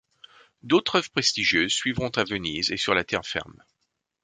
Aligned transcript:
D'autres 0.63 0.95
œuvres 0.95 1.11
prestigieuses 1.11 1.71
suivront 1.73 2.09
à 2.15 2.23
Venise 2.23 2.71
et 2.71 2.77
sur 2.77 2.95
la 2.95 3.03
terre 3.03 3.23
ferme. 3.23 3.61